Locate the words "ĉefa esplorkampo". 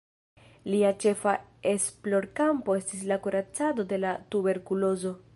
1.03-2.77